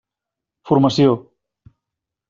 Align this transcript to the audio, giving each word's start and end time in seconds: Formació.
Formació. 0.69 1.15